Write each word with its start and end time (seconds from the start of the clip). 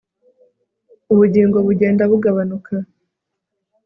Ubugingo 1.13 1.57
bugenda 1.67 2.03
bugabanuka 2.11 2.73